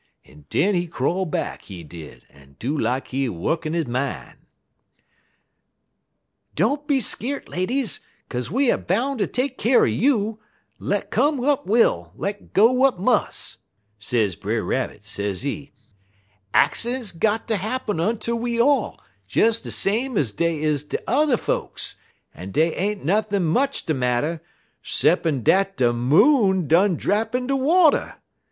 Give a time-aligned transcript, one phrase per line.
[0.25, 4.33] en den he crawl back, he did, en do lak he wukkin' he min'.
[6.55, 10.39] "'Don't be skeert, ladies, kaze we er boun' ter take keer un you,
[10.79, 13.59] let come w'at will, let go w'at mus','
[13.99, 15.71] sez Brer Rabbit, sezee.
[16.51, 18.99] 'Accidents got ter happen unter we all,
[19.29, 20.97] des same ez dey is unter
[21.33, 21.97] yuther folks;
[22.33, 24.41] en dey ain't nuthin' much de marter,
[24.81, 28.15] 'ceppin' dat de Moon done drap in de water.